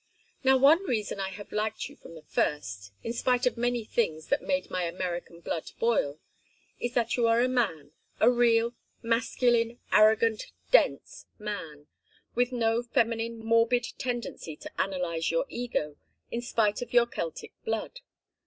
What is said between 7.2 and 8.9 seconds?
are a man, a real